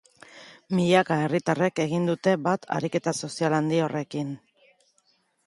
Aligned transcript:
Milaka 0.77 1.17
herritarrek 1.25 1.81
egin 1.83 2.07
dute 2.13 2.33
bat 2.47 2.65
ariketa 2.79 3.15
sozial 3.27 3.59
handi 3.61 3.83
horrekin. 3.91 4.35